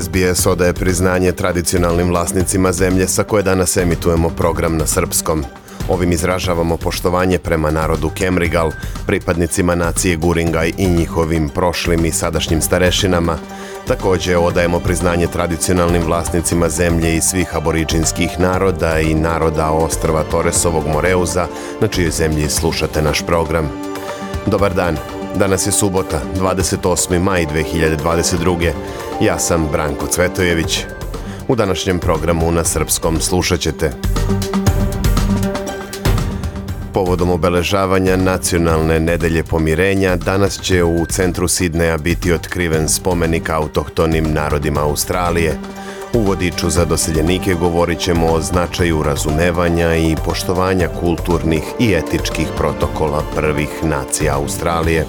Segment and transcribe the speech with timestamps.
[0.00, 5.44] SBS odaje priznanje tradicionalnim vlasnicima zemlje sa koje danas emitujemo program na srpskom.
[5.88, 8.70] Ovim izražavamo poštovanje prema narodu Kemrigal,
[9.06, 13.38] pripadnicima nacije Guringaj i njihovim prošlim i sadašnjim starešinama.
[13.86, 21.46] Takođe odajemo priznanje tradicionalnim vlasnicima zemlje i svih aboriđinskih naroda i naroda ostrva Toresovog Moreuza,
[21.80, 23.70] na čijoj zemlji slušate naš program.
[24.46, 24.96] Dobar dan,
[25.34, 27.22] danas je subota, 28.
[27.22, 28.72] maj 2022.
[29.22, 30.84] Ja sam Branko Cvetojević.
[31.48, 33.92] U današnjem programu na srpskom slušat ćete
[36.94, 44.80] Povodom obeležavanja nacionalne nedelje pomirenja, danas će u centru Sidneja biti otkriven spomenik autohtonim narodima
[44.80, 45.58] Australije.
[46.14, 53.22] U vodiču za doseljenike govorit ćemo o značaju razumevanja i poštovanja kulturnih i etičkih protokola
[53.36, 55.06] prvih nacija Australije.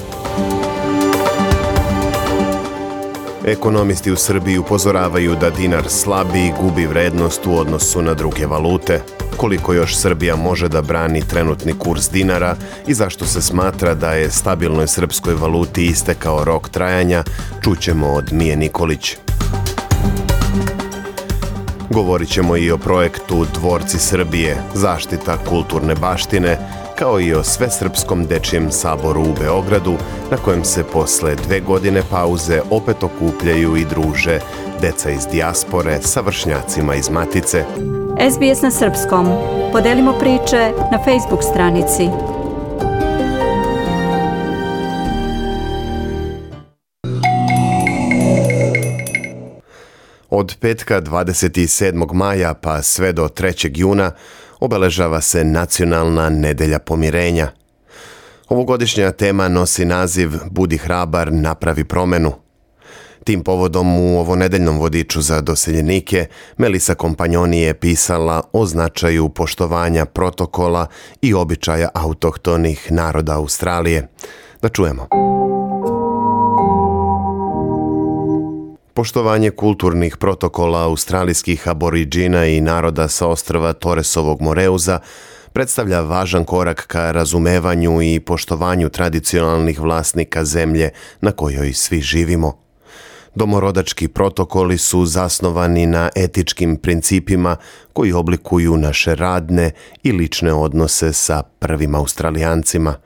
[3.45, 9.01] Ekonomisti u Srbiji upozoravaju da dinar slabi i gubi vrednost u odnosu na druge valute.
[9.37, 12.55] Koliko još Srbija može da brani trenutni kurs dinara
[12.87, 17.23] i zašto se smatra da je stabilnoj srpskoj valuti istekao rok trajanja,
[17.63, 19.17] čućemo od Mije Nikolić.
[21.89, 26.57] Govorit ćemo i o projektu Dvorci Srbije, zaštita kulturne baštine,
[26.99, 29.93] kao i o Svesrpskom dečijem saboru u Beogradu,
[30.31, 34.39] na kojem se posle dve godine pauze opet okupljaju i druže
[34.81, 37.65] deca iz dijaspore sa vršnjacima iz Matice.
[38.31, 39.27] SBS na Srpskom.
[39.71, 42.09] Podelimo priče na Facebook stranici.
[50.29, 52.13] Od petka 27.
[52.13, 53.71] maja pa sve do 3.
[53.75, 54.11] juna
[54.63, 57.51] obeležava se Nacionalna nedelja pomirenja.
[58.49, 62.31] Ovogodišnja tema nosi naziv Budi hrabar, napravi promenu.
[63.23, 66.25] Tim povodom u ovonedeljnom vodiču za doseljenike
[66.57, 70.87] Melisa Kompanjoni je pisala o značaju poštovanja protokola
[71.21, 74.07] i običaja autohtonih naroda Australije.
[74.61, 75.07] Da čujemo.
[78.93, 84.99] Poštovanje kulturnih protokola australijskih aboriđina i naroda sa ostrava Toresovog Moreuza
[85.53, 90.89] predstavlja važan korak ka razumevanju i poštovanju tradicionalnih vlasnika zemlje
[91.21, 92.57] na kojoj svi živimo.
[93.35, 97.55] Domorodački protokoli su zasnovani na etičkim principima
[97.93, 99.71] koji oblikuju naše radne
[100.03, 102.95] i lične odnose sa prvim australijancima–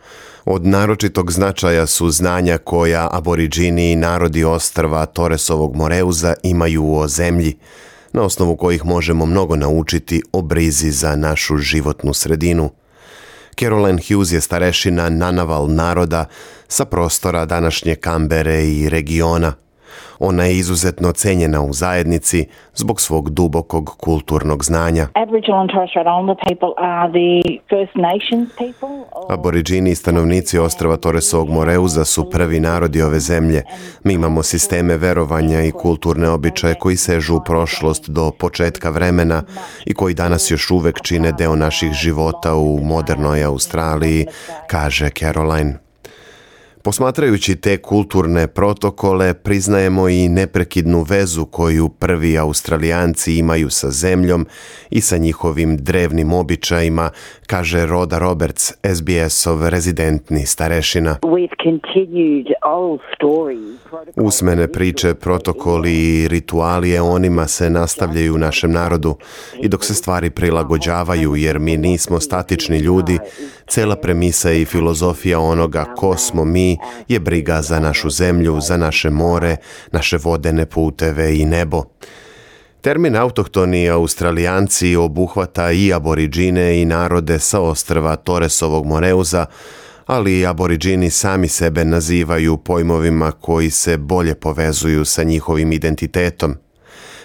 [0.49, 7.57] Od naročitog značaja su znanja koja aboriđini i narodi ostrva Toresovog Moreuza imaju o zemlji,
[8.13, 12.69] na osnovu kojih možemo mnogo naučiti o brizi za našu životnu sredinu.
[13.59, 16.25] Caroline Hughes je starešina nanaval naroda
[16.67, 19.53] sa prostora današnje Kambere i regiona–
[20.19, 25.07] Ona je izuzetno cenjena u zajednici zbog svog dubokog kulturnog znanja.
[29.29, 33.63] Aboriđini i stanovnici ostrava Toresovog Moreuza su prvi narodi ove zemlje.
[34.03, 39.43] Mi imamo sisteme verovanja i kulturne običaje koji sežu u prošlost do početka vremena
[39.85, 44.25] i koji danas još uvek čine deo naših života u modernoj Australiji,
[44.67, 45.86] kaže Caroline.
[46.83, 54.47] Posmatrajući te kulturne protokole, priznajemo i neprekidnu vezu koju prvi Australijanci imaju sa zemljom
[54.89, 57.09] i sa njihovim drevnim običajima,
[57.47, 61.17] kaže Roda Roberts, SBS-ov rezidentni starešina.
[64.15, 69.15] Usmene priče, protokoli i rituali onima se nastavljaju u našem narodu
[69.61, 73.19] i dok se stvari prilagođavaju jer mi nismo statični ljudi,
[73.67, 76.66] cela premisa i filozofija onoga ko smo mi
[77.07, 79.55] je briga za našu zemlju, za naše more,
[79.91, 81.83] naše vodene puteve i nebo.
[82.81, 89.45] Termin autohtoni australijanci obuhvata i aboriđine i narode sa ostrva Toresovog Moreuza,
[90.05, 96.55] ali i aboriđini sami sebe nazivaju pojmovima koji se bolje povezuju sa njihovim identitetom.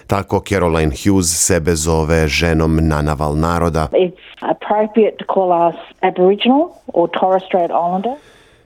[0.07, 3.87] Tako Caroline Hughes sebe zove ženom nanaval naroda.
[3.91, 8.15] It's appropriate to call us Aboriginal or Torres Strait Islander.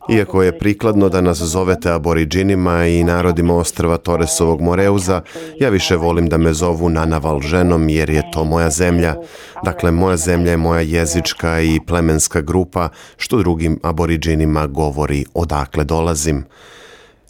[0.10, 5.22] Iako je prikladno da nas zovete aboriđinima i narodima ostrva Toresovog Moreuza,
[5.60, 9.16] ja više volim da me zovu Nanaval ženom jer je to moja zemlja.
[9.64, 16.46] Dakle, moja zemlja je moja jezička i plemenska grupa, što drugim aboriđinima govori odakle dolazim.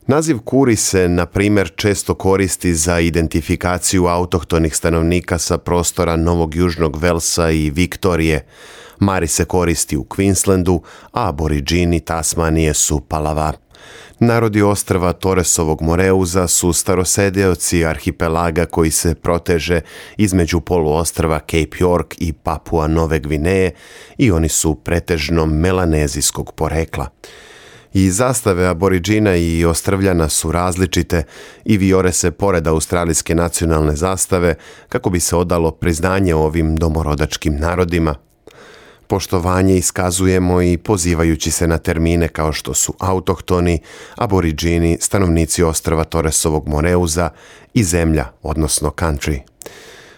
[0.07, 6.97] Naziv Kuri se, na primjer, često koristi za identifikaciju autohtonih stanovnika sa prostora Novog Južnog
[6.97, 8.45] Velsa i Viktorije.
[8.99, 10.79] Mari se koristi u Queenslandu,
[11.11, 13.53] a aboriđini Tasmanije su palava.
[14.19, 19.81] Narodi ostrva Toresovog Moreuza su starosedioci arhipelaga koji se proteže
[20.17, 23.71] između poluostrva Cape York i Papua Nove Gvineje
[24.17, 27.09] i oni su pretežno melanezijskog porekla.
[27.93, 31.23] I zastave aboriđina i ostrvljana su različite
[31.65, 34.55] i viore se pored australijske nacionalne zastave
[34.89, 38.26] kako bi se odalo priznanje ovim domorodačkim narodima.
[39.07, 43.79] Poštovanje iskazujemo i pozivajući se na termine kao što su autohtoni,
[44.15, 47.29] aboriđini, stanovnici ostrava Toresovog Moreuza
[47.73, 49.39] i zemlja, odnosno country.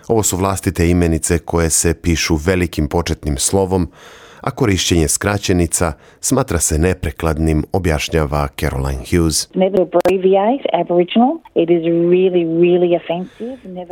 [0.07, 3.91] Ovo su vlastite imenice koje se pišu velikim početnim slovom,
[4.41, 9.47] a korišćenje skraćenica smatra se neprekladnim, objašnjava Caroline Hughes.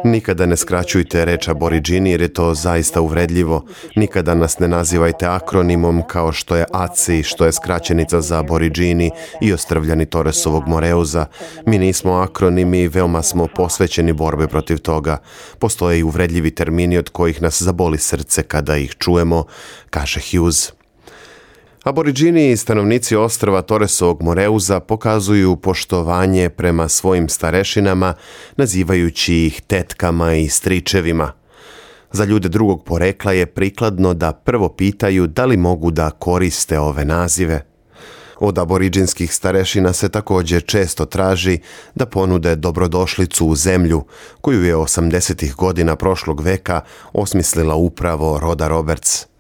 [0.03, 3.65] Nikada ne skraćujte reč aboriđini jer je to zaista uvredljivo.
[3.95, 9.11] Nikada nas ne nazivajte akronimom kao što je ACI, što je skraćenica za aboriđini
[9.41, 11.25] i ostrvljani Toresovog Moreuza.
[11.65, 15.17] Mi nismo akronimi i veoma smo posvećeni borbe protiv toga.
[15.59, 19.43] Postoje i uvredljivi termini od kojih nas zaboli srce kada ih čujemo,
[19.89, 20.36] kaže Hughes.
[21.83, 28.13] Aboriđini i stanovnici ostrava Toresovog Moreuza pokazuju poštovanje prema svojim starešinama,
[28.57, 31.31] nazivajući ih tetkama i stričevima.
[32.11, 37.05] Za ljude drugog porekla je prikladno da prvo pitaju da li mogu da koriste ove
[37.05, 37.65] nazive.
[38.39, 41.59] Od aboriđinskih starešina se također često traži
[41.95, 44.03] da ponude dobrodošlicu u zemlju,
[44.41, 45.55] koju je 80.
[45.55, 46.81] godina prošlog veka
[47.13, 49.36] osmislila upravo Roda Roberts.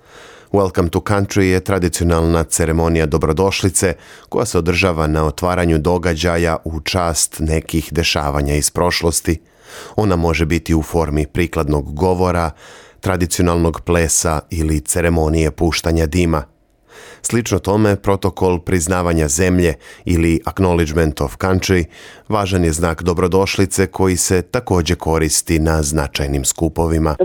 [0.51, 3.93] Welcome to Country je tradicionalna ceremonija dobrodošlice
[4.29, 9.41] koja se održava na otvaranju događaja u čast nekih dešavanja iz prošlosti.
[9.95, 12.51] Ona može biti u formi prikladnog govora,
[12.99, 16.43] tradicionalnog plesa ili ceremonije puštanja dima–
[17.21, 19.73] Slično tome, protokol priznavanja zemlje
[20.05, 21.85] ili Acknowledgement of Country
[22.29, 27.15] važan je znak dobrodošlice koji se također koristi na značajnim skupovima.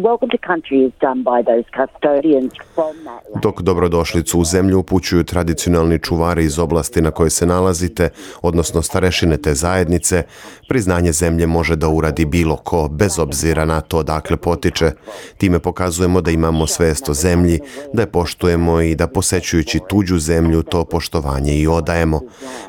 [3.43, 8.09] Dok dobrodošlicu u zemlju upućuju tradicionalni čuvari iz oblasti na kojoj se nalazite,
[8.43, 10.23] odnosno starešine te zajednice,
[10.69, 14.91] priznanje zemlje može da uradi bilo ko, bez obzira na to dakle potiče.
[15.37, 17.61] Time pokazujemo da imamo svest o zemlji,
[17.93, 22.21] da je poštujemo i da posećujući tuđu zemlju to poštovanje i odajemo.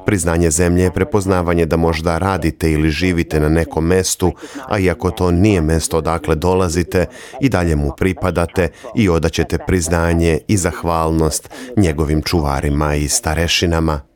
[0.06, 4.32] Priznanje zemlje je prepoznavanje da možda radite ili živite na nekom mestu,
[4.70, 7.06] a iako to nije mesto odakle dolazite,
[7.42, 14.13] i dalje mu pripadate i odaćete priznanje i zahvalnost njegovim čuvarima i starešinama.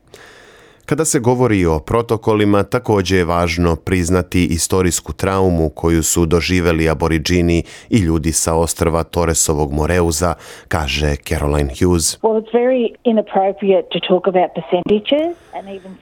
[0.88, 7.62] Kada se govori o protokolima, također je važno priznati istorijsku traumu koju su doživeli aboriđini
[7.90, 10.34] i ljudi sa ostrva Toresovog Moreuza,
[10.68, 12.18] kaže Caroline Hughes.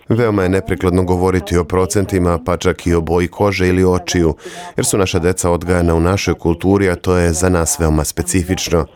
[0.08, 4.34] Veoma je neprekladno govoriti o procentima, pa čak i o boji kože ili očiju,
[4.76, 8.87] jer su naša deca odgajana u našoj kulturi, a to je za nas veoma specifično.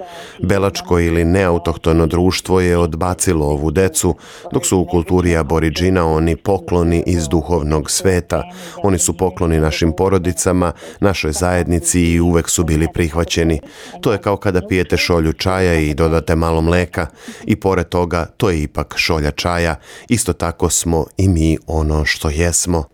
[0.42, 4.14] Belačko ili neautohtono društvo je odbacilo ovu decu,
[4.52, 8.42] dok su u kulturi aboriđini aboriđina oni pokloni iz duhovnog sveta.
[8.82, 13.60] Oni su pokloni našim porodicama, našoj zajednici i uvek su bili prihvaćeni.
[14.00, 17.06] To je kao kada pijete šolju čaja i dodate malo mleka
[17.46, 19.76] i pored toga to je ipak šolja čaja.
[20.08, 22.84] Isto tako smo i mi ono što jesmo.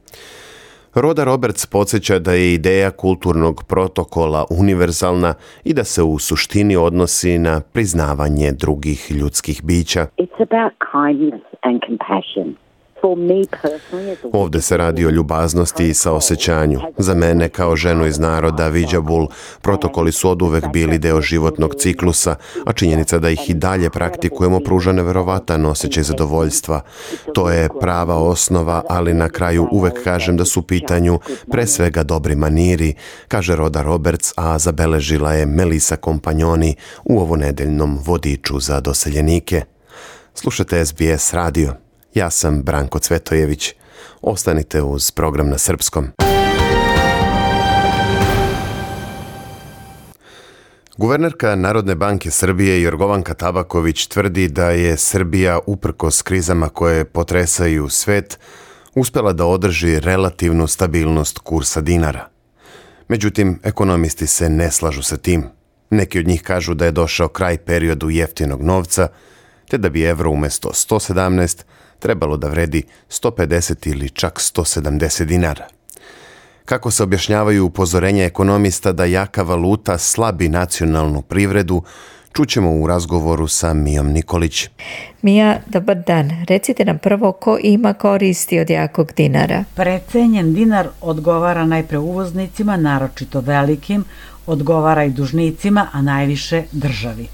[0.95, 7.39] Roda Roberts podsjeća da je ideja kulturnog protokola univerzalna i da se u suštini odnosi
[7.39, 10.07] na priznavanje drugih ljudskih bića.
[10.19, 12.66] It's about kindness and compassion.
[14.33, 16.81] Ovdje se radi o ljubaznosti i saosećanju.
[16.99, 19.27] Za mene kao ženu iz naroda Viđabul
[19.63, 22.37] protokoli su oduvek bili deo životnog ciklusa,
[22.67, 26.81] a činjenica da ih i dalje praktikujemo pruža neverovatan osjećaj zadovoljstva.
[27.35, 31.21] To je prava osnova, ali na kraju uvek kažem da su u pitanju
[31.51, 32.95] pre svega dobri maniri,
[33.29, 39.63] kaže Roda Roberts, a zabeležila je Melisa Kompanjoni u ovo nedeljnom vodiču za doseljenike.
[40.35, 41.86] Slušate SBS radio.
[42.17, 43.75] Ja sam Branko Cvetojević.
[44.23, 46.09] Ostanite uz program na srpskom.
[50.97, 58.39] Guvernerka Narodne banke Srbije Jorgovanka Tabaković tvrdi da je Srbija uprkos krizama koje potresaju svet
[58.95, 62.29] uspela da održi relativnu stabilnost kursa dinara.
[63.09, 65.45] Međutim, ekonomisti se ne slažu sa tim.
[65.91, 69.09] Neki od njih kažu da je došao kraj periodu jeftinog novca,
[69.69, 71.63] te da bi evro umesto 117
[71.99, 75.67] trebalo da vredi 150 ili čak 170 dinara.
[76.65, 81.83] Kako se objašnjavaju upozorenja ekonomista da jaka valuta slabi nacionalnu privredu,
[82.33, 84.69] čućemo u razgovoru sa Mijom Nikolić.
[85.23, 86.45] Mija, dobar dan.
[86.49, 89.65] Recite nam prvo ko ima koristi od jakog dinara.
[89.75, 94.05] Precenjen dinar odgovara najpre uvoznicima, naročito velikim,
[94.47, 97.27] odgovara i dužnicima, a najviše državi.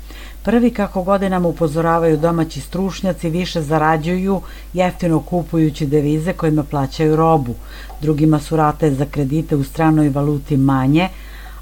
[0.44, 4.40] Prvi, kako godinama upozoravaju domaći stručnjaci, više zarađuju
[4.72, 7.54] jeftino kupujući devize kojima plaćaju robu.
[8.00, 11.08] Drugima su rate za kredite u stranoj valuti manje,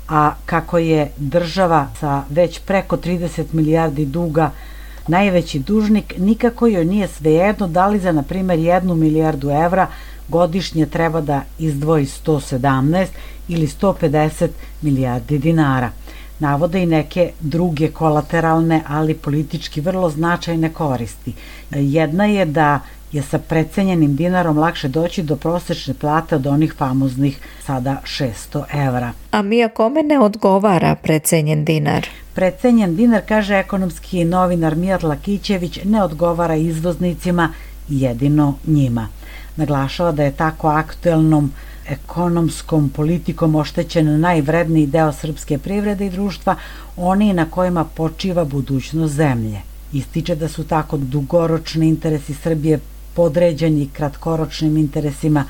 [0.09, 4.51] a kako je država sa već preko 30 milijardi duga
[5.09, 9.87] najveći dužnik, nikako joj nije svejedno da li za, na primer, jednu milijardu evra
[10.29, 13.07] godišnje treba da izdvoji 117
[13.49, 14.49] ili 150
[14.83, 15.91] milijardi dinara
[16.41, 21.33] navode i neke druge kolateralne, ali politički vrlo značajne koristi.
[21.71, 22.81] Jedna je da
[23.13, 29.13] je sa precenjenim dinarom lakše doći do prosečne plate od onih famoznih sada 600 evra.
[29.31, 32.07] A mi kome ne odgovara precenjen dinar?
[32.35, 37.49] Precenjen dinar, kaže ekonomski novinar Mijat Lakićević, ne odgovara izvoznicima,
[37.89, 39.09] jedino njima.
[39.57, 41.53] Naglašava da je tako aktuelnom
[41.89, 46.57] ekonomskom politikom oštećen najvredniji deo srpske privrede i društva,
[46.97, 49.61] oni na kojima počiva budućnost zemlje.
[49.93, 52.81] Ističe da su tako dugoročni interesi Srbije
[53.15, 55.45] podređeni kratkoročnim interesima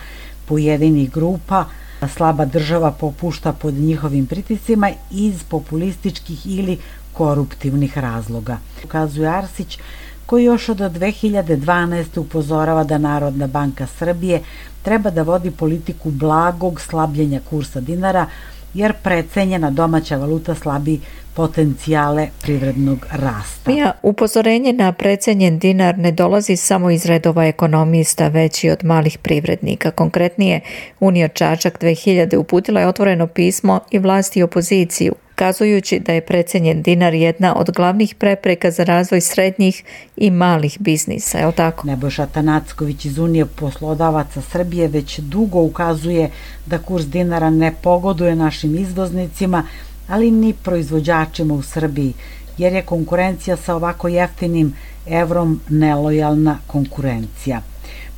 [0.47, 1.65] pojedinih grupa,
[2.09, 6.79] slaba država popušta pod njihovim priticima iz populističkih ili
[7.13, 8.59] koruptivnih razloga.
[8.85, 9.79] Ukazuje Arsić,
[10.27, 12.21] koji još od 2012.
[12.21, 14.43] upozorava da Narodna banka Srbije
[14.83, 18.27] treba da vodi politiku blagog slabljenja kursa dinara,
[18.75, 21.01] jer precenjena domaća valuta slabi
[21.35, 23.71] potencijale privrednog rasta.
[23.71, 29.19] Mija, upozorenje na precenjen dinar ne dolazi samo iz redova ekonomista, već i od malih
[29.19, 29.91] privrednika.
[29.91, 30.61] Konkretnije,
[31.01, 36.83] Unija Čačak 2000 uputila je otvoreno pismo i vlasti i opoziciju kazujući da je precenjen
[36.83, 39.85] dinar jedna od glavnih prepreka za razvoj srednjih
[40.17, 41.87] i malih biznisa, je tako?
[41.87, 46.31] Nebojša Tanacković iz Unije poslodavaca Srbije već dugo ukazuje
[46.67, 49.65] da kurs dinara ne pogoduje našim izvoznicima,
[50.09, 52.13] ali ni proizvođačima u Srbiji,
[52.59, 54.75] jer je konkurencija sa ovako jeftinim
[55.07, 57.70] evrom nelojalna konkurencija.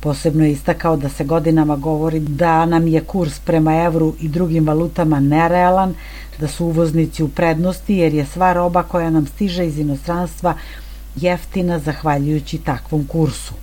[0.03, 4.67] Posebno je istakao da se godinama govori da nam je kurs prema evru i drugim
[4.67, 5.93] valutama nerealan,
[6.39, 10.53] da su uvoznici u prednosti jer je sva roba koja nam stiže iz inostranstva
[11.15, 13.53] jeftina zahvaljujući takvom kursu.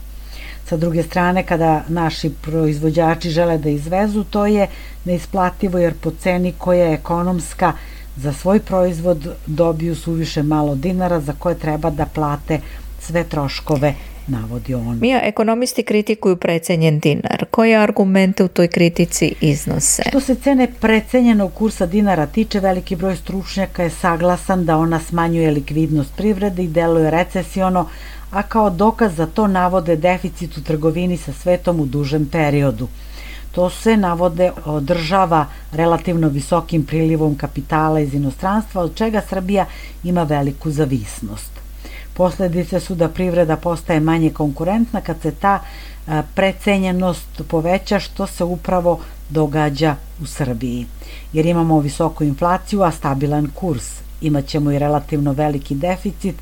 [0.65, 4.67] Sa druge strane, kada naši proizvođači žele da izvezu, to je
[5.05, 7.73] neisplativo jer po ceni koja je ekonomska
[8.17, 12.61] za svoj proizvod dobiju suviše malo dinara za koje treba da plate
[13.01, 13.95] sve troškove
[14.31, 14.99] navodi on.
[15.01, 17.45] Mija, ekonomisti kritikuju precenjen dinar.
[17.51, 20.03] Koje argumente u toj kritici iznose?
[20.09, 25.51] Što se cene precenjenog kursa dinara tiče, veliki broj stručnjaka je saglasan da ona smanjuje
[25.51, 27.89] likvidnost privrede i deluje recesiono,
[28.31, 32.89] a kao dokaz za to navode deficit u trgovini sa svetom u dužem periodu.
[33.53, 39.67] To se navode održava relativno visokim prilivom kapitala iz inostranstva, od čega Srbija
[40.05, 41.60] ima veliku zavisnost.
[42.21, 45.61] Posledice su da privreda postaje manje konkurentna kad se ta
[46.35, 49.01] precenjenost poveća što se upravo
[49.31, 50.87] događa u Srbiji.
[51.33, 53.87] Jer imamo visoku inflaciju, a stabilan kurs.
[54.21, 56.35] Imaćemo i relativno veliki deficit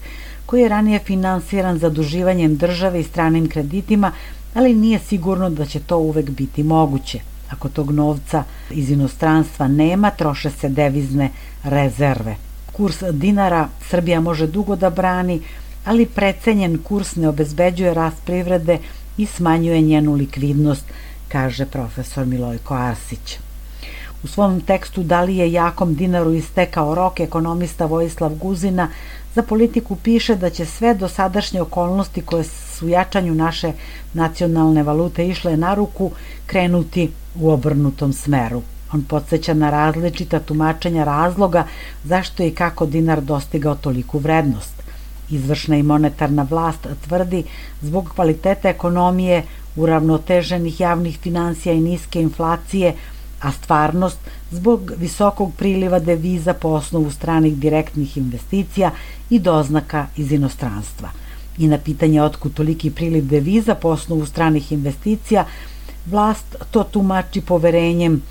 [0.47, 4.13] koji je ranije finansiran zaduživanjem države i stranim kreditima,
[4.55, 7.21] ali nije sigurno da će to uvek biti moguće.
[7.51, 11.31] Ako tog novca iz inostranstva nema, troše se devizne
[11.65, 12.37] rezerve.
[12.73, 15.41] Kurs dinara Srbija može dugo da brani,
[15.85, 18.79] ali precenjen kurs ne obezbeđuje rast privrede
[19.17, 20.85] i smanjuje njenu likvidnost,
[21.29, 23.39] kaže profesor Milojko Arsić.
[24.25, 28.89] U svom tekstu Da li je jakom dinaru istekao rok, ekonomista Vojislav Guzina
[29.35, 33.73] za politiku piše da će sve dosadašnje okolnosti koje su jačanju naše
[34.15, 36.11] nacionalne valute išle na ruku
[36.47, 38.63] krenuti u obrnutom smeru.
[38.93, 41.65] On podsjeća na različita tumačenja razloga
[42.05, 44.88] zašto i kako dinar dostigao toliku vrednost.
[45.31, 47.45] Izvršna i monetarna vlast tvrdi
[47.83, 49.43] zbog kvaliteta ekonomije,
[49.77, 52.95] uravnoteženih javnih financija i niske inflacije,
[53.41, 54.19] a stvarnost
[54.51, 58.91] zbog visokog priliva deviza po osnovu stranih direktnih investicija
[59.31, 61.09] i doznaka iz inostranstva.
[61.59, 65.45] I na pitanje otkud toliki priliv deviza po osnovu stranih investicija,
[66.07, 68.23] vlast to tumači poverenjem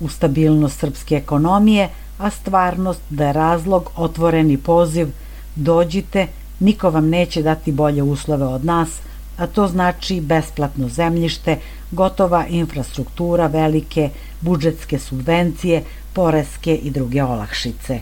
[0.00, 1.88] u stabilnost srpske ekonomije,
[2.18, 5.08] a stvarnost da je razlog otvoreni poziv
[5.56, 6.26] dođite,
[6.60, 8.88] niko vam neće dati bolje uslove od nas,
[9.36, 11.56] a to znači besplatno zemljište,
[11.90, 18.00] gotova infrastruktura, velike budžetske subvencije, poreske i druge olakšice.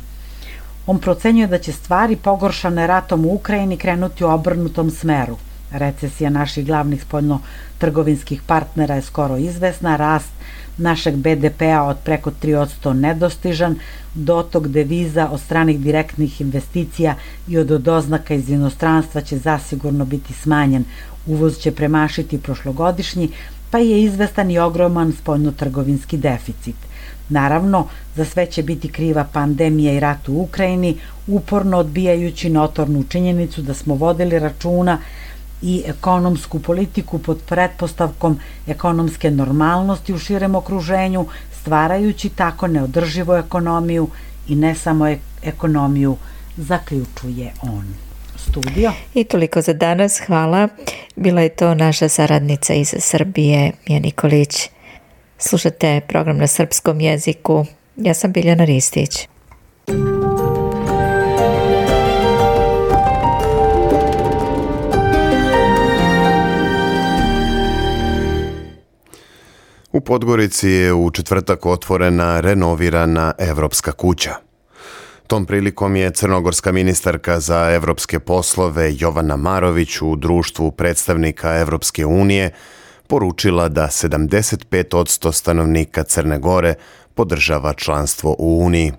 [0.86, 5.36] On procenjuje da će stvari pogoršane ratom u Ukrajini krenuti u obrnutom smeru.
[5.72, 10.30] Recesija naših glavnih spoljno-trgovinskih partnera je skoro izvesna, rast
[10.78, 13.76] našeg BDP-a od preko 3% nedostižan,
[14.14, 17.14] dotok deviza od stranih direktnih investicija
[17.48, 20.84] i od doznaka iz inostranstva će zasigurno biti smanjen,
[21.26, 23.30] uvoz će premašiti prošlogodišnji,
[23.70, 26.76] pa je izvestan i ogroman spoljno-trgovinski deficit.
[27.28, 33.62] Naravno, za sve će biti kriva pandemija i rat u Ukrajini, uporno odbijajući notornu činjenicu
[33.62, 34.98] da smo vodili računa
[35.62, 41.26] i ekonomsku politiku pod pretpostavkom ekonomske normalnosti u širem okruženju,
[41.60, 44.08] stvarajući tako neodrživu ekonomiju
[44.48, 46.16] i ne samo ekonomiju,
[46.56, 47.94] zaključuje on.
[48.36, 48.92] Studio.
[49.14, 50.68] I toliko za danas, hvala.
[51.16, 54.70] Bila je to naša saradnica iz Srbije, Mija Nikolić.
[55.38, 57.66] Slušate program na srpskom jeziku.
[57.96, 59.28] Ja sam Biljana Ristić.
[69.92, 74.34] U Podgorici je u četvrtak otvorena renovirana Evropska kuća.
[75.26, 82.50] Tom prilikom je crnogorska ministarka za evropske poslove Jovana Marović u društvu predstavnika Evropske unije
[83.06, 86.74] poručila da 75% stanovnika Crne Gore
[87.14, 88.92] podržava članstvo u Uniji.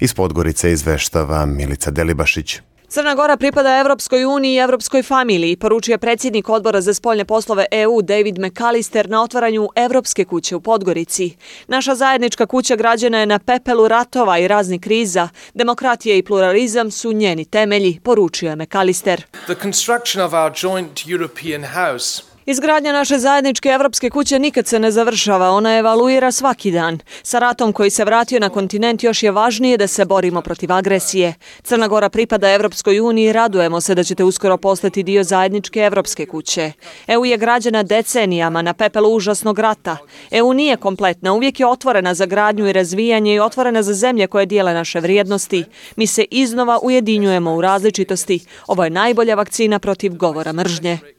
[0.00, 2.60] Iz Podgorice izveštava Milica Delibašić.
[2.94, 8.02] Crna Gora pripada Evropskoj uniji i Evropskoj familiji, poručuje predsjednik odbora za spoljne poslove EU
[8.02, 11.36] David McAllister na otvaranju Evropske kuće u Podgorici.
[11.68, 15.28] Naša zajednička kuća građana je na pepelu ratova i raznih kriza.
[15.54, 19.22] Demokratija i pluralizam su njeni temelji, poručio je McAllister.
[19.44, 24.90] The construction of our joint European house Izgradnja naše zajedničke evropske kuće nikad se ne
[24.90, 26.98] završava, ona evaluira svaki dan.
[27.22, 31.34] Sa ratom koji se vratio na kontinent još je važnije da se borimo protiv agresije.
[31.62, 36.26] Crna Gora pripada Evropskoj uniji i radujemo se da ćete uskoro postati dio zajedničke evropske
[36.26, 36.72] kuće.
[37.06, 39.96] EU je građana decenijama na pepelu užasnog rata.
[40.30, 44.46] EU nije kompletna, uvijek je otvorena za gradnju i razvijanje i otvorena za zemlje koje
[44.46, 45.64] dijele naše vrijednosti.
[45.96, 48.46] Mi se iznova ujedinjujemo u različitosti.
[48.66, 51.13] Ovo je najbolja vakcina protiv govora mržnje.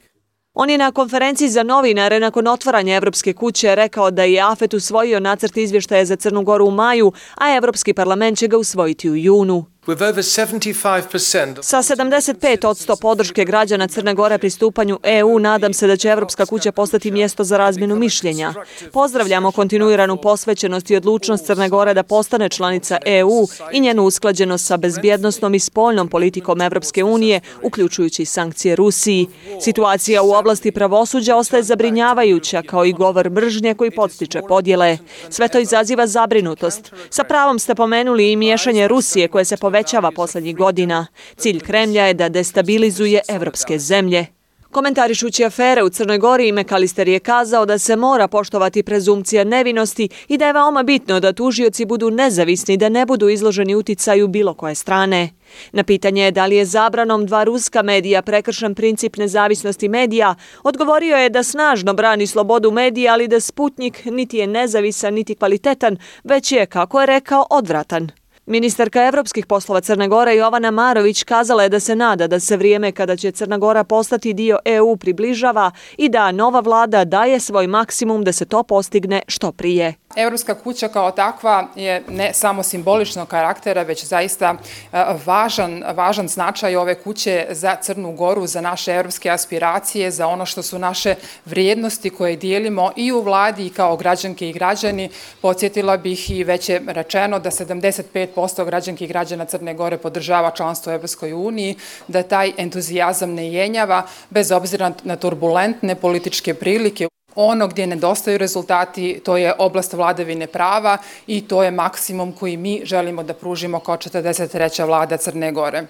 [0.58, 5.20] On je na konferenciji za novinare nakon otvaranja Evropske kuće rekao da je AFET usvojio
[5.20, 9.66] nacrt izvještaja za Crnu Goru u maju, a Evropski parlament će ga usvojiti u junu.
[9.86, 16.46] Sa 75 od 100 podrške građana Crne Gore pristupanju EU nadam se da će Evropska
[16.46, 18.54] kuća postati mjesto za razmjenu mišljenja.
[18.94, 24.78] Pozdravljamo kontinuiranu posvećenost i odlučnost Crne Gore da postane članica EU i njenu usklađenost sa
[24.78, 29.28] bezbjednostnom i spoljnom politikom Evropske unije, uključujući sankcije Rusiji.
[29.62, 34.98] Situacija u oblasti pravosuđa ostaje zabrinjavajuća kao i govor mržnje koji podstiče podjele.
[35.30, 36.94] Sve to izaziva zabrinutost.
[37.10, 41.08] Sa pravom ste pomenuli i miješanje Rusije koje se povećava povećava poslednjih godina.
[41.38, 44.26] Cilj Kremlja je da destabilizuje evropske zemlje.
[44.72, 50.38] Komentarišući afere u Crnoj Gori, Mekalister je kazao da se mora poštovati prezumcija nevinosti i
[50.38, 54.76] da je veoma bitno da tužioci budu nezavisni da ne budu izloženi uticaju bilo koje
[54.76, 55.30] strane.
[55.72, 61.18] Na pitanje je da li je zabranom dva ruska medija prekršen princip nezavisnosti medija, odgovorio
[61.18, 66.52] je da snažno brani slobodu medija, ali da Sputnik niti je nezavisan niti kvalitetan, već
[66.52, 68.25] je, kako je rekao, odvratan.
[68.48, 72.92] Ministarka evropskih poslova Crne Gore Jovana Marović kazala je da se nada da se vrijeme
[72.92, 78.24] kada će Crna Gora postati dio EU približava i da nova vlada daje svoj maksimum
[78.24, 79.94] da se to postigne što prije.
[80.16, 84.56] Evropska kuća kao takva je ne samo simboličnog karaktera, već zaista
[84.94, 90.46] e, važan, važan značaj ove kuće za Crnu Goru, za naše evropske aspiracije, za ono
[90.46, 95.10] što su naše vrijednosti koje dijelimo i u vladi i kao građanke i građani.
[95.42, 100.92] Podsjetila bih i već je rečeno da 75% građanki i građana Crne Gore podržava članstvo
[100.92, 101.76] u Evropskoj uniji,
[102.08, 107.08] da taj entuzijazam ne jenjava bez obzira na turbulentne političke prilike.
[107.36, 112.82] Ono gdje nedostaju rezultati, to je oblast vladavine prava i to je maksimum koji mi
[112.84, 114.86] želimo da pružimo kao 43.
[114.86, 115.84] vlada Crne Gore.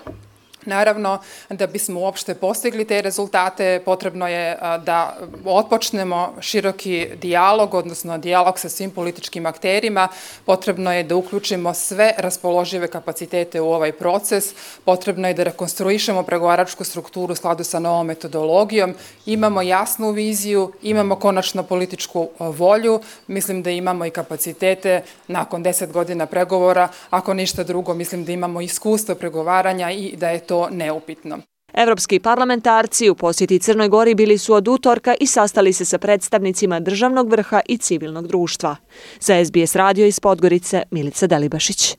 [0.65, 8.59] Naravno, da bismo uopšte postigli te rezultate, potrebno je da otpočnemo široki dijalog, odnosno dijalog
[8.59, 10.07] sa svim političkim akterima,
[10.45, 14.53] potrebno je da uključimo sve raspoložive kapacitete u ovaj proces,
[14.85, 21.15] potrebno je da rekonstruišemo pregovaračku strukturu u skladu sa novom metodologijom, imamo jasnu viziju, imamo
[21.15, 27.93] konačno političku volju, mislim da imamo i kapacitete nakon deset godina pregovora, ako ništa drugo,
[27.93, 31.39] mislim da imamo iskustvo pregovaranja i da je to to neupitno.
[31.73, 36.79] Evropski parlamentarci u posjeti Crnoj Gori bili su od utorka i sastali se sa predstavnicima
[36.79, 38.75] državnog vrha i civilnog društva.
[39.19, 41.95] Za SBS radio iz Podgorice Milica Delibašić.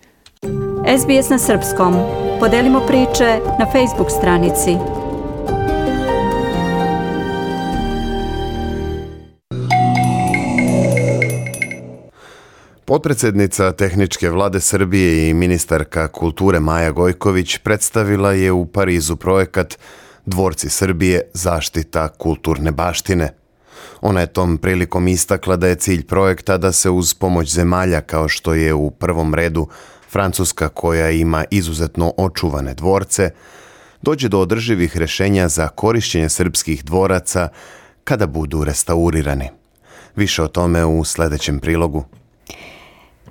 [0.99, 1.95] SBS na srpskom.
[2.41, 5.06] Podelimo priče na Facebook stranici
[12.87, 19.79] Potpredsednica tehničke vlade Srbije i ministarka kulture Maja Gojković predstavila je u Parizu projekat
[20.27, 23.33] Dvorci Srbije zaštita kulturne baštine.
[24.01, 28.29] Ona je tom prilikom istakla da je cilj projekta da se uz pomoć zemalja kao
[28.29, 29.69] što je u prvom redu
[30.11, 33.31] Francuska koja ima izuzetno očuvane dvorce,
[34.03, 37.49] dođe do održivih rešenja za korišćenje srpskih dvoraca
[38.05, 39.51] kada budu restaurirani.
[40.17, 42.05] Više o tome u sledećem prilogu.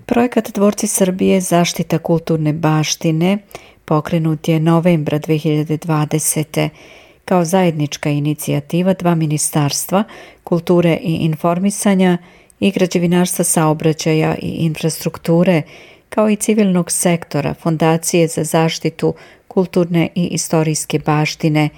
[0.06, 3.38] Projekat Dvorci Srbije zaštita kulturne baštine
[3.86, 6.70] pokrenut je novembra 2020.
[7.26, 10.04] kao zajednička inicijativa dva ministarstva
[10.44, 12.18] kulture i informisanja
[12.60, 15.62] i građevinarstva saobraćaja i infrastrukture
[16.10, 19.14] kao i civilnog sektora Fondacije za zaštitu
[19.48, 21.70] kulturne i istorijske baštine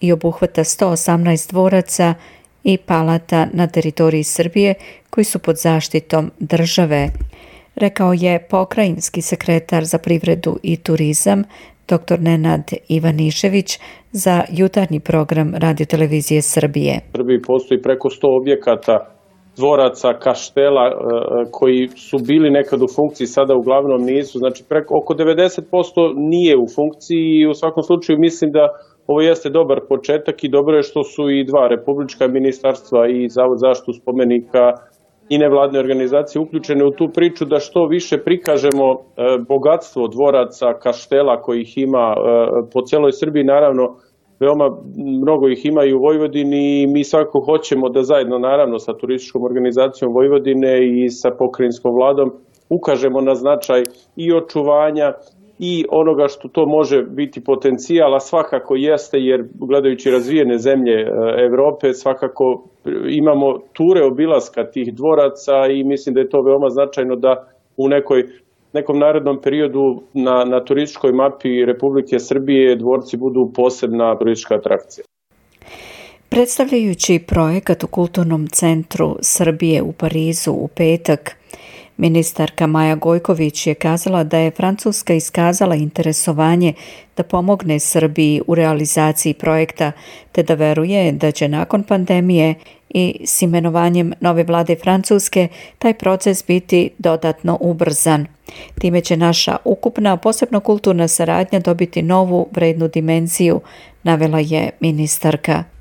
[0.00, 2.14] i obuhvata 118 dvoraca
[2.64, 4.74] i palata na teritoriji Srbije
[5.10, 7.10] koji su pod zaštitom države
[7.76, 11.42] rekao je pokrajinski sekretar za privredu i turizam
[11.88, 12.18] dr.
[12.20, 13.78] Nenad Ivanišević
[14.12, 16.94] za jutarnji program radiotelevizije Srbije.
[17.08, 19.16] U Srbiji postoji preko 100 objekata
[19.56, 20.94] dvoraca, kaštela e,
[21.50, 24.38] koji su bili nekad u funkciji, sada uglavnom nisu.
[24.38, 28.64] Znači preko oko 90% nije u funkciji i u svakom slučaju mislim da
[29.06, 33.58] ovo jeste dobar početak i dobro je što su i dva republička ministarstva i Zavod
[33.66, 34.64] zaštitu spomenika
[35.28, 38.96] i nevladne organizacije uključene u tu priču da što više prikažemo e,
[39.48, 42.22] bogatstvo dvoraca, kaštela kojih ima e,
[42.72, 43.96] po celoj Srbiji, naravno
[44.40, 48.92] veoma mnogo ih ima i u Vojvodini i mi svako hoćemo da zajedno naravno sa
[48.92, 52.32] turističkom organizacijom Vojvodine i sa pokrajinskom vladom
[52.68, 53.82] ukažemo na značaj
[54.16, 55.12] i očuvanja
[55.58, 61.08] i onoga što to može biti potencijal, a svakako jeste jer gledajući razvijene zemlje e,
[61.46, 62.64] Evrope svakako
[63.08, 68.24] imamo ture obilaska tih dvoraca i mislim da je to veoma značajno da u nekoj
[68.72, 75.04] nekom narednom periodu na, na turističkoj mapi Republike Srbije dvorci budu posebna turistička atrakcija.
[76.28, 81.36] Predstavljajući projekat u Kulturnom centru Srbije u Parizu u petak,
[81.96, 86.72] Ministarka Maja Gojković je kazala da je Francuska iskazala interesovanje
[87.16, 89.92] da pomogne Srbiji u realizaciji projekta,
[90.32, 92.54] te da veruje da će nakon pandemije
[92.88, 98.26] i s imenovanjem nove vlade Francuske taj proces biti dodatno ubrzan.
[98.78, 103.60] Time će naša ukupna, posebno kulturna saradnja dobiti novu vrednu dimenziju,
[104.02, 105.75] navela je ministarka.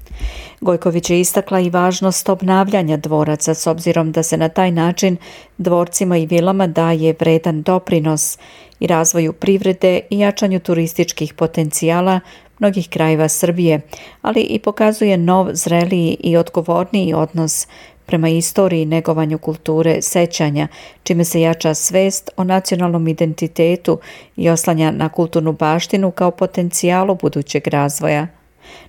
[0.61, 5.17] Gojković je istakla i važnost obnavljanja dvoraca s obzirom da se na taj način
[5.57, 8.37] dvorcima i vilama daje vredan doprinos
[8.79, 12.19] i razvoju privrede i jačanju turističkih potencijala
[12.59, 13.81] mnogih krajeva Srbije,
[14.21, 17.67] ali i pokazuje nov, zreliji i odgovorniji odnos
[18.05, 20.67] prema istoriji negovanju kulture sećanja,
[21.03, 23.99] čime se jača svest o nacionalnom identitetu
[24.35, 28.27] i oslanja na kulturnu baštinu kao potencijalu budućeg razvoja.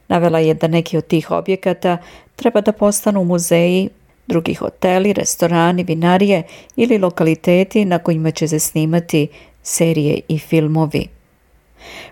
[0.08, 1.98] Navela je da neki od tih objekata
[2.36, 3.88] treba da postanu muzeji,
[4.26, 6.42] drugi hoteli, restorani, vinarije
[6.76, 9.28] ili lokaliteti na kojima će se snimati
[9.62, 11.06] serije i filmovi.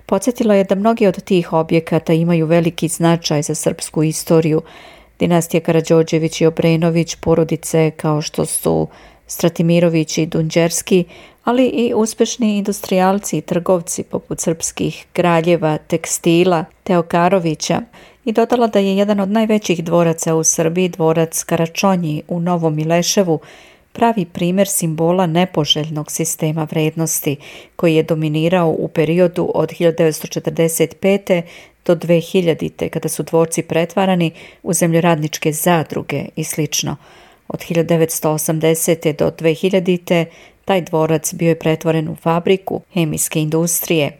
[0.07, 4.63] Podsjetila je da mnogi od tih objekata imaju veliki značaj za srpsku istoriju.
[5.19, 8.89] Dinastija Karadžođević i Obrenović, porodice kao što su
[9.27, 11.05] Stratimirović i Dunđerski,
[11.45, 17.81] ali i uspešni industrijalci i trgovci poput srpskih kraljeva, tekstila, Teokarovića
[18.25, 23.41] i dodala da je jedan od najvećih dvoraca u Srbiji dvorac Karačonji u Novom Mileševu
[23.93, 27.37] pravi primer simbola nepoželjnog sistema vrednosti
[27.77, 31.43] koji je dominirao u periodu od 1945.
[31.87, 32.89] do 2000.
[32.89, 34.31] kada su dvorci pretvarani
[34.63, 36.97] u zemljoradničke zadruge i slično.
[37.49, 39.17] Od 1980.
[39.17, 40.25] do 2000.
[40.65, 44.19] taj dvorac bio je pretvoren u fabriku hemijske industrije.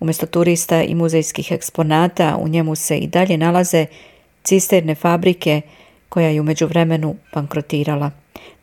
[0.00, 3.86] Umjesto turista i muzejskih eksponata u njemu se i dalje nalaze
[4.42, 5.60] cisterne fabrike
[6.08, 8.10] koja je u međuvremenu bankrotirala.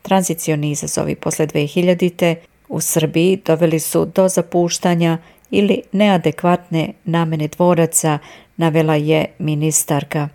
[0.02, 2.34] Tranzicioni izazovi posle 2000.
[2.68, 5.18] u Srbiji doveli su do zapuštanja
[5.50, 8.18] ili neadekvatne namene dvoraca,
[8.56, 10.28] navela je ministarka.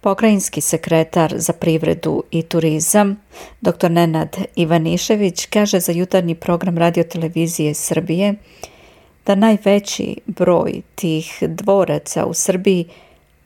[0.00, 3.16] Pokrajinski sekretar za privredu i turizam,
[3.60, 3.90] dr.
[3.90, 8.34] Nenad Ivanišević, kaže za jutarnji program radiotelevizije Srbije
[9.26, 12.84] da najveći broj tih dvoraca u Srbiji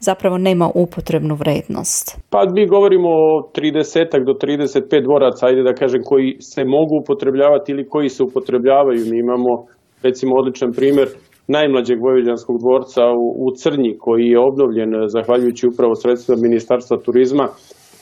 [0.00, 2.18] zapravo nema upotrebnu vrednost.
[2.30, 7.72] Pa mi govorimo o 30 do 35 dvoraca, ajde da kažem, koji se mogu upotrebljavati
[7.72, 9.00] ili koji se upotrebljavaju.
[9.10, 9.66] Mi imamo
[10.02, 11.08] recimo odličan primer
[11.56, 17.46] najmlađeg vojvođanskog dvorca u, u Crnji koji je obnovljen zahvaljujući upravo sredstvima Ministarstva turizma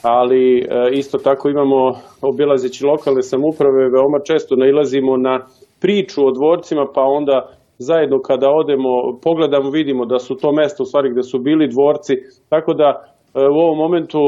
[0.03, 5.35] ali e, isto tako imamo obilazeći lokalne samuprave veoma često nailazimo na
[5.81, 7.37] priču o dvorcima pa onda
[7.79, 12.15] zajedno kada odemo, pogledamo, vidimo da su to mesto u stvari gde su bili dvorci,
[12.49, 12.89] tako da
[13.35, 14.19] u ovom momentu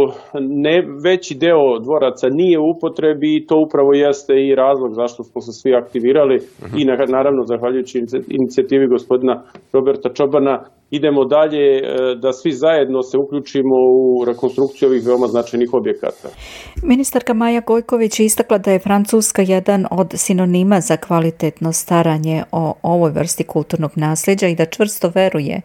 [0.41, 5.41] ne, veći deo dvoraca nije u upotrebi i to upravo jeste i razlog zašto smo
[5.41, 6.81] se svi aktivirali -huh.
[6.81, 7.99] i naravno zahvaljujući
[8.39, 11.83] inicijativi gospodina Roberta Čobana idemo dalje e,
[12.23, 16.29] da svi zajedno se uključimo u rekonstrukciju ovih veoma značajnih objekata.
[16.83, 23.11] Ministarka Maja Gojković istakla da je Francuska jedan od sinonima za kvalitetno staranje o ovoj
[23.11, 25.61] vrsti kulturnog nasljeđa i da čvrsto veruje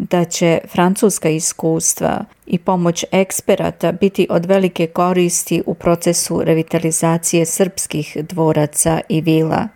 [0.00, 8.16] da će francuska iskustva i pomoć eksperata biti od velike koristi u procesu revitalizacije srpskih
[8.20, 9.68] dvoraca i vila.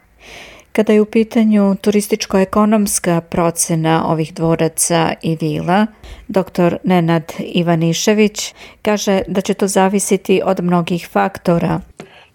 [0.73, 5.87] Kada je u pitanju turističko-ekonomska procena ovih dvoraca i vila,
[6.29, 6.77] dr.
[6.85, 11.81] Nenad Ivanišević kaže da će to zavisiti od mnogih faktora.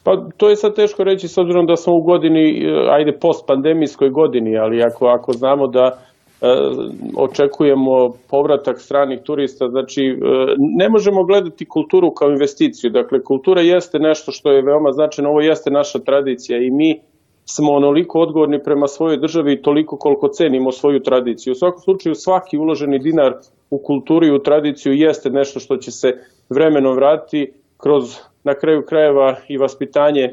[0.03, 4.57] Pa to je sad teško reći s obzirom da smo u godini, ajde post-pandemijskoj godini,
[4.57, 6.08] ali ako, ako znamo da e,
[7.15, 10.15] očekujemo povratak stranih turista, znači e,
[10.57, 12.91] ne možemo gledati kulturu kao investiciju.
[12.91, 16.99] Dakle, kultura jeste nešto što je veoma značajno, ovo jeste naša tradicija i mi
[17.45, 21.51] smo onoliko odgovorni prema svojoj državi i toliko koliko cenimo svoju tradiciju.
[21.51, 23.33] U svakom slučaju svaki uloženi dinar
[23.69, 26.13] u kulturu i u tradiciju jeste nešto što će se
[26.49, 28.03] vremenom vratiti kroz
[28.43, 30.29] na kraju krajeva i vaspitanje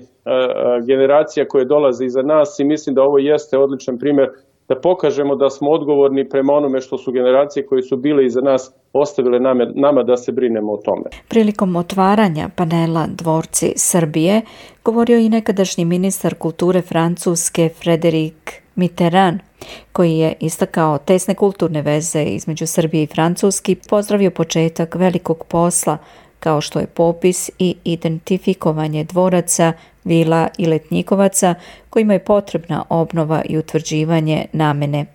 [0.86, 4.28] generacija koje dolaze iza nas i mislim da ovo jeste odličan primer
[4.68, 8.72] da pokažemo da smo odgovorni prema onome što su generacije koje su bile iza nas
[8.92, 11.04] ostavile nama, nama da se brinemo o tome.
[11.28, 14.42] Prilikom otvaranja panela Dvorci Srbije
[14.84, 19.40] govorio i nekadašnji ministar kulture Francuske Frederik Mitterrand,
[19.92, 25.98] koji je istakao tesne kulturne veze između Srbije i Francuski, pozdravio početak velikog posla
[26.46, 29.72] kao što je popis i identifikovanje dvoraca,
[30.04, 31.54] vila i letnjikovaca
[31.90, 35.06] kojima je potrebna obnova i utvrđivanje namene.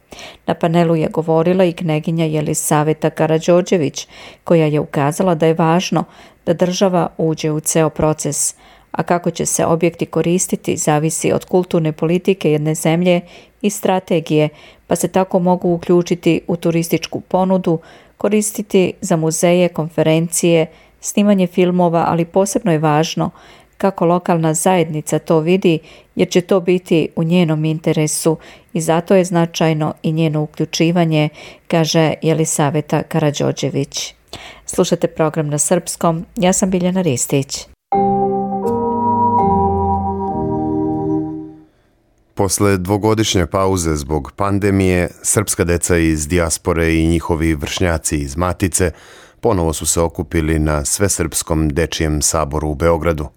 [0.47, 4.07] Na panelu je govorila i kneginja Jelisaveta Karadžođević,
[4.43, 6.03] koja je ukazala da je važno
[6.45, 8.55] da država uđe u ceo proces,
[8.91, 13.21] a kako će se objekti koristiti zavisi od kulturne politike jedne zemlje
[13.61, 14.49] i strategije,
[14.87, 17.79] pa se tako mogu uključiti u turističku ponudu,
[18.17, 20.67] koristiti za muzeje, konferencije,
[21.01, 23.29] snimanje filmova, ali posebno je važno
[23.77, 25.79] kako lokalna zajednica to vidi,
[26.15, 28.37] jer će to biti u njenom interesu
[28.73, 31.29] i zato je značajno i njeno uključivanje,
[31.67, 34.15] kaže Jelisaveta Karadžođević.
[34.65, 37.67] Slušate program na srpskom, ja sam Biljana Ristić.
[42.33, 48.91] Posle dvogodišnje pauze zbog pandemije, srpska deca iz dijaspore i njihovi vršnjaci iz Matice
[49.41, 53.27] ponovo su se okupili na Svesrpskom dečijem saboru u Beogradu.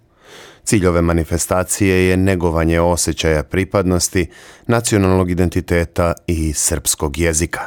[0.63, 4.29] Cilj ove manifestacije je negovanje osjećaja pripadnosti,
[4.67, 7.61] nacionalnog identiteta i srpskog jezika.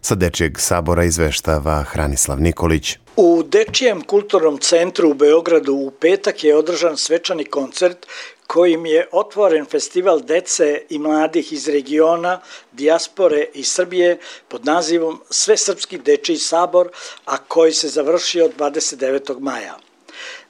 [0.00, 2.96] Sa Dečijeg sabora izveštava Hranislav Nikolić.
[3.16, 8.06] U Dečijem kulturnom centru u Beogradu u petak je održan svečani koncert
[8.50, 12.40] kojim je otvoren festival dece i mladih iz regiona,
[12.72, 16.88] dijaspore i Srbije pod nazivom Sve srpski dečiji sabor,
[17.24, 19.40] a koji se završio 29.
[19.40, 19.78] maja.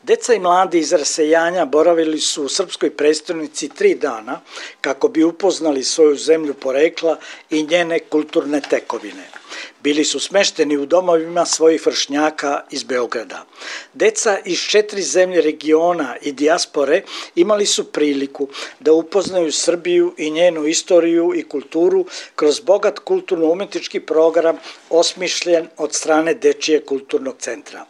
[0.03, 4.41] Deca i mladi iz rasejanja boravili su u srpskoj prestonici tri dana
[4.81, 7.19] kako bi upoznali svoju zemlju porekla
[7.51, 9.29] i njene kulturne tekovine.
[9.83, 13.47] Bili su smešteni u domovima svojih vršnjaka iz Beograda.
[13.95, 17.03] Deca iz četiri zemlje regiona i dijaspore
[17.35, 18.49] imali su priliku
[18.81, 22.05] da upoznaju Srbiju i njenu istoriju i kulturu
[22.37, 24.57] kroz bogat kulturno-umetnički program
[24.91, 27.87] osmišljen od strane Dečije kulturnog centra.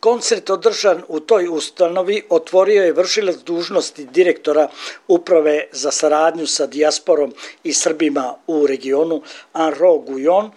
[0.00, 4.68] Koncert održan u toj ustanovi otvorio je vršilac dužnosti direktora
[5.08, 9.22] Uprave za saradnju sa dijasporom i Srbima u regionu
[9.52, 10.50] Anro Gujon,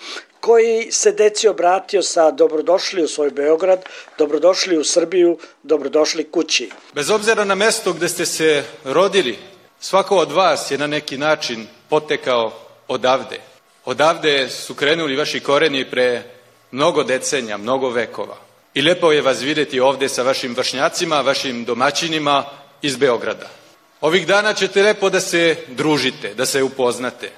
[0.43, 3.85] koji se deci obratio sa dobrodošli u svoj Beograd,
[4.17, 6.69] dobrodošli u Srbiju, dobrodošli kući.
[6.93, 9.37] Bez obzira na mesto gde ste se rodili,
[9.79, 12.51] svako od vas je na neki način potekao
[12.87, 13.39] odavde.
[13.85, 16.23] Odavde su krenuli vaši koreni pre
[16.71, 18.37] mnogo decenja, mnogo vekova.
[18.73, 22.45] I lepo je vas videti ovde sa vašim vršnjacima, vašim domaćinima
[22.81, 23.49] iz Beograda.
[24.01, 27.31] Ovih dana ćete lepo da se družite, da se upoznate.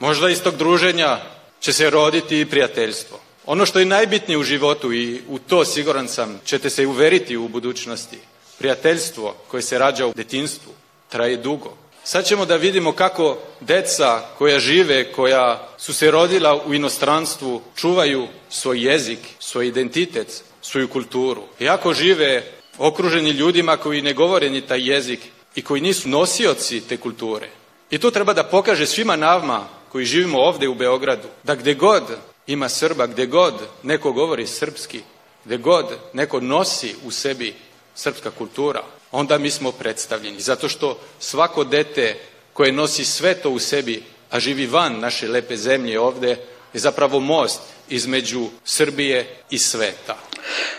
[0.00, 1.35] Možda iz tog druženja
[1.66, 3.20] će se roditi i prijateljstvo.
[3.46, 7.48] Ono što je najbitnije u životu i u to siguran sam ćete se uveriti u
[7.48, 8.18] budućnosti.
[8.58, 10.72] Prijateljstvo koje se rađa u detinstvu
[11.08, 11.76] traje dugo.
[12.04, 18.28] Sad ćemo da vidimo kako deca koja žive, koja su se rodila u inostranstvu, čuvaju
[18.50, 21.42] svoj jezik, svoj identitet, svoju kulturu.
[21.60, 25.20] Iako žive okruženi ljudima koji ne govore ni taj jezik
[25.54, 27.48] i koji nisu nosioci te kulture.
[27.90, 32.02] I to treba da pokaže svima nama koji živimo ovde u Beogradu, da gde god
[32.46, 35.00] ima Srba, gde god neko govori srpski,
[35.44, 37.54] gde god neko nosi u sebi
[37.94, 40.40] srpska kultura, onda mi smo predstavljeni.
[40.40, 42.16] Zato što svako dete
[42.52, 46.28] koje nosi sve to u sebi, a živi van naše lepe zemlje ovde,
[46.72, 50.16] je zapravo most između Srbije i sveta.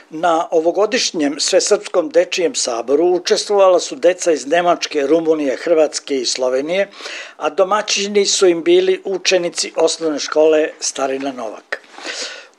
[0.09, 6.89] Na ovogodišnjem Svesrpskom dečijem saboru učestvovala su deca iz Nemačke, Rumunije, Hrvatske i Slovenije,
[7.37, 11.81] a domaćini su im bili učenici osnovne škole Starina Novak.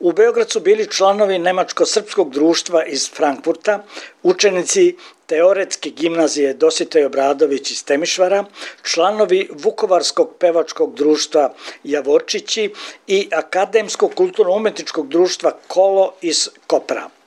[0.00, 3.84] U Beograd su bili članovi Nemačko-srpskog društva iz Frankfurta,
[4.22, 8.44] učenici Teoretske gimnazije Dositej Obradović iz Temišvara,
[8.82, 12.72] članovi Vukovarskog pevačkog društva Javorčići
[13.06, 17.17] i Akademskog kulturno-umetničkog društva Kolo iz Kopra.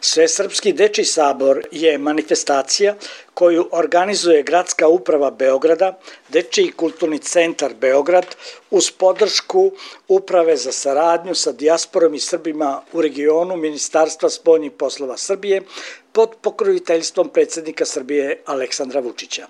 [0.00, 2.94] Svesrpski deči sabor je manifestacija
[3.34, 8.26] koju organizuje Gradska uprava Beograda, Dečiji kulturni centar Beograd
[8.70, 9.70] uz podršku
[10.08, 15.62] Uprave za saradnju sa dijasporom i Srbima u regionu Ministarstva spoljnih poslova Srbije
[16.12, 19.46] pod pokroviteljstvom predsednika Srbije Aleksandra Vučića.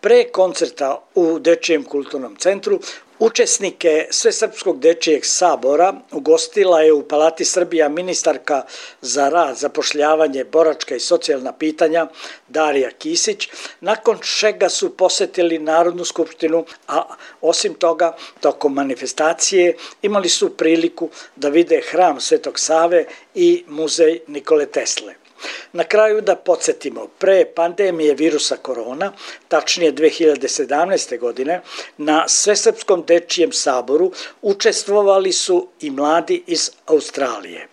[0.00, 2.80] Pre koncerta u Dečijem kulturnom centru
[3.18, 8.62] Učesnike Svesrpskog dečijeg sabora ugostila je u Palati Srbija ministarka
[9.00, 12.06] za rad, zapošljavanje, boračka i socijalna pitanja
[12.48, 13.48] Darija Kisić,
[13.80, 21.48] nakon čega su posetili Narodnu skupštinu, a osim toga, tokom manifestacije imali su priliku da
[21.48, 25.23] vide hram Svetog Save i muzej Nikole Tesle.
[25.72, 29.12] Na kraju da podsjetimo, pre pandemije virusa korona,
[29.48, 31.18] tačnije 2017.
[31.18, 31.60] godine,
[31.98, 37.68] na Svesrpskom dečijem saboru učestvovali su i mladi iz Australije.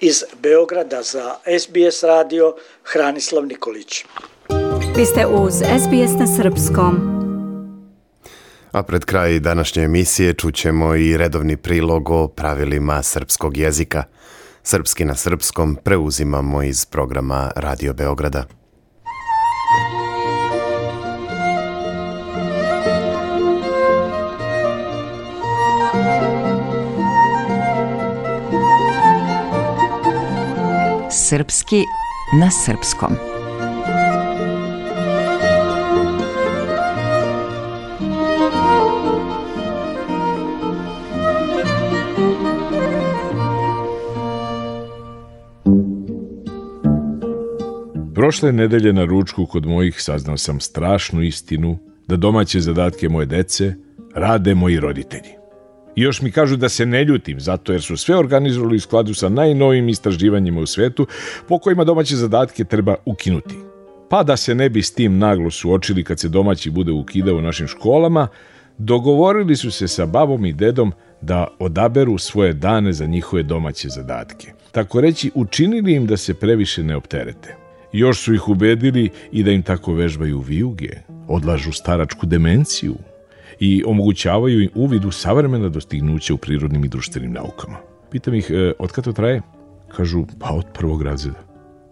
[0.00, 4.04] Iz Beograda za SBS radio Hranislav Nikolić.
[4.96, 7.22] Vi ste uz SBS na Srpskom.
[8.72, 14.04] A pred kraj današnje emisije čućemo i redovni prilog o pravilima srpskog jezika–
[14.64, 18.44] Srpski na srpskom preuzimamo iz programa Radio Beograda.
[31.10, 31.84] Srpski
[32.40, 33.31] na srpskom.
[48.32, 53.74] Prošle nedelje na ručku kod mojih saznao sam strašnu istinu da domaće zadatke moje dece
[54.14, 55.30] rade moji roditelji.
[55.96, 59.14] I još mi kažu da se ne ljutim zato jer su sve organizovali u skladu
[59.14, 61.06] sa najnovim istraživanjima u svetu
[61.48, 63.54] po kojima domaće zadatke treba ukinuti.
[64.10, 67.42] Pa da se ne bi s tim naglo suočili kad se domaći bude ukidao u
[67.42, 68.28] našim školama,
[68.78, 74.52] dogovorili su se sa babom i dedom da odaberu svoje dane za njihove domaće zadatke.
[74.70, 77.61] Tako reći, učinili im da se previše ne opterete.
[77.92, 80.90] Još su ih ubedili i da im tako vežbaju vijuge,
[81.28, 82.94] odlažu staračku demenciju
[83.60, 87.76] i omogućavaju im uvid u savremena dostignuća u prirodnim i društvenim naukama.
[88.10, 89.42] Pitam ih, e, kada to traje?
[89.96, 91.38] Kažu, pa od prvog razreda.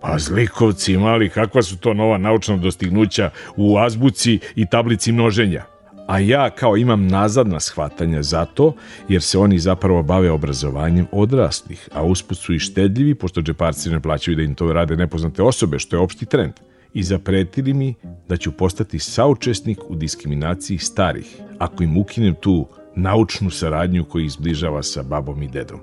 [0.00, 5.64] Pa zlikovci mali, kakva su to nova naučna dostignuća u azbuci i tablici množenja?
[6.10, 8.74] A ja kao imam nazadna shvatanja za to,
[9.08, 14.00] jer se oni zapravo bave obrazovanjem odraslih, a usput su i štedljivi, pošto džeparci ne
[14.00, 16.52] plaćaju da im to rade nepoznate osobe, što je opšti trend.
[16.94, 17.94] I zapretili mi
[18.28, 24.82] da ću postati saučesnik u diskriminaciji starih, ako im ukinem tu naučnu saradnju koji izbližava
[24.82, 25.80] sa babom i dedom.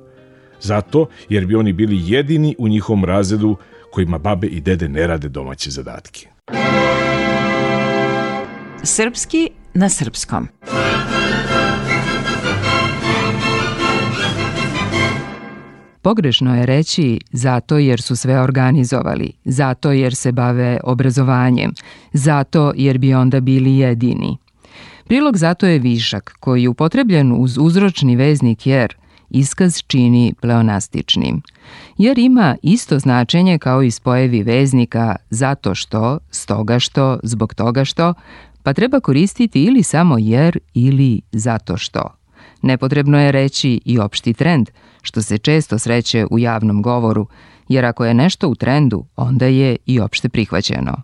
[0.61, 3.55] Zato jer bi oni bili jedini u njihovom razredu
[3.91, 6.27] kojima babe i dede ne rade domaće zadatke.
[8.83, 10.47] Srpski na srpskom.
[16.01, 21.73] Pogrešno je reći zato jer su sve organizovali, zato jer se bave obrazovanjem,
[22.13, 24.37] zato jer bi onda bili jedini.
[25.07, 28.95] Prilog zato je višak koji je upotrebljen uz uzročni veznik jer
[29.29, 31.41] iskaz čini pleonastičnim.
[31.97, 38.13] Jer ima isto značenje kao i spojevi veznika zato što, stoga što, zbog toga što,
[38.67, 42.01] pa treba koristiti ili samo jer ili zato što.
[42.61, 44.69] Nepotrebno je reći i opšti trend,
[45.01, 47.27] što se često sreće u javnom govoru,
[47.67, 51.01] jer ako je nešto u trendu, onda je i opšte prihvaćeno.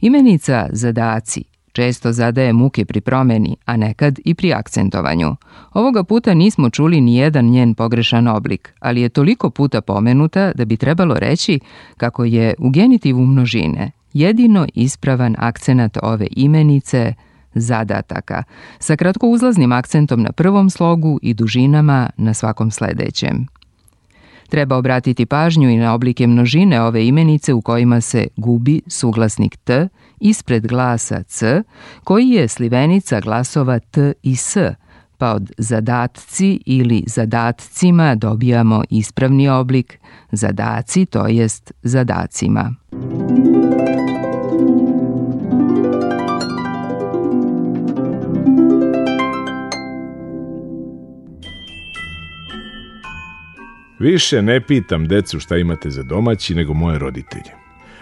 [0.00, 5.36] Imenica zadaci često zadaje muke pri promeni, a nekad i pri akcentovanju.
[5.72, 10.64] Ovoga puta nismo čuli ni jedan njen pogrešan oblik, ali je toliko puta pomenuta da
[10.64, 11.60] bi trebalo reći
[11.96, 17.14] kako je u genitivu množine jedino ispravan akcenat ove imenice
[17.54, 18.42] zadataka,
[18.78, 23.46] sa kratkouzlaznim akcentom na prvom slogu i dužinama na svakom sledećem.
[24.48, 29.88] Treba obratiti pažnju i na oblike množine ove imenice u kojima se gubi suglasnik t
[30.20, 31.62] ispred glasa c,
[32.04, 34.56] koji je slivenica glasova t i s,
[35.18, 39.98] pa od zadatci ili zadatcima dobijamo ispravni oblik
[40.32, 42.74] zadaci, to jest zadacima.
[54.04, 57.50] Više ne pitam decu šta imate za domaći nego moje roditelje.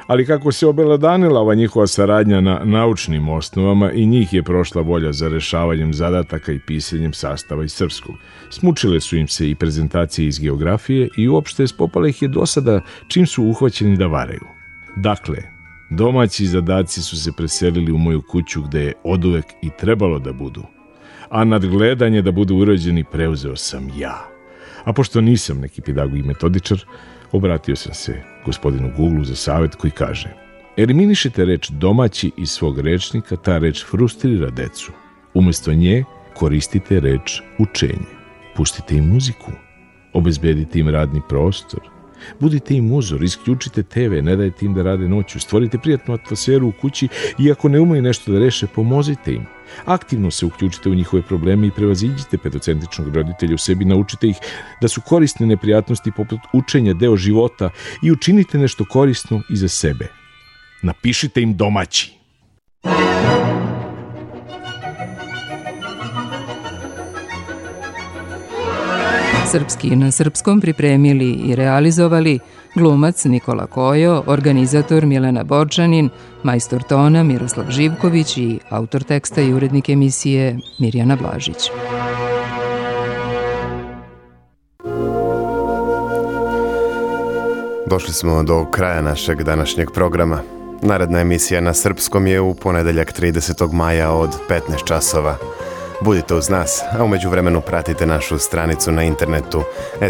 [0.06, 5.12] Ali kako se obeladanila ova njihova saradnja na naučnim osnovama i njih je prošla volja
[5.12, 8.14] za rešavanjem zadataka i pisanjem sastava iz srpskog.
[8.50, 12.80] Smučile su im se i prezentacije iz geografije i uopšte spopala ih je do sada
[13.08, 14.46] čim su uhvaćeni da varaju.
[14.96, 15.38] Dakle,
[15.90, 20.62] domaći zadaci su se preselili u moju kuću gde je oduvek i trebalo da budu.
[21.30, 24.31] A nadgledanje da budu urađeni preuzeo sam ja.
[24.84, 26.84] A pošto nisam neki pedagog i metodičar,
[27.32, 30.42] obratio sam se gospodinu Google za savet koji kaže
[30.76, 34.92] Eliminišite reč domaći iz svog rečnika, ta reč frustrira decu.
[35.34, 36.04] Umesto nje
[36.34, 38.08] koristite reč učenje.
[38.56, 39.52] Pustite im muziku.
[40.12, 41.80] Obezbedite im radni prostor.
[42.40, 46.72] Budite im uzor, isključite TV, ne dajte im da rade noću, stvorite prijatnu atmosferu u
[46.80, 47.08] kući
[47.38, 49.46] i ako ne umeju nešto da reše, pomozite im.
[49.84, 54.36] Aktivno se uključite u njihove probleme i prevaziđite pedocentričnog roditelja u sebi, naučite ih
[54.80, 57.70] da su korisne neprijatnosti poput učenja deo života
[58.02, 60.08] i učinite nešto korisno i za sebe.
[60.82, 62.21] Napišite im domaći.
[69.52, 72.38] Srpski na srpskom pripremili i realizovali
[72.74, 76.08] glumac Nikola Kojo, organizator Milena Borčanin,
[76.42, 81.70] majstor tona Miroslav Živković i autor teksta i urednik emisije Mirjana Blažić.
[87.86, 90.38] Došli smo do kraja našeg današnjeg programa.
[90.82, 93.72] Naredna emisija na srpskom je u ponedeljak 30.
[93.72, 95.36] maja od 15 časova.
[96.04, 99.62] Budite uz nas, a umeđu vremenu pratite našu stranicu na internetu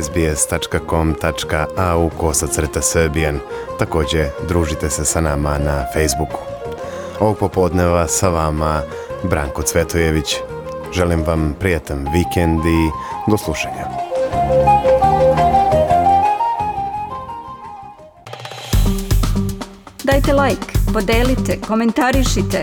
[0.02, 1.30] sbs.com.au
[2.18, 3.38] kosacrta srbijan.
[3.78, 6.38] Takođe, družite se sa nama na Facebooku.
[7.20, 8.82] Ovog popodneva sa vama
[9.22, 10.36] Branko Cvetojević.
[10.92, 12.90] Želim vam prijatan vikend i
[13.30, 13.86] do slušanja.
[20.04, 22.62] Dajte like, podelite, komentarišite,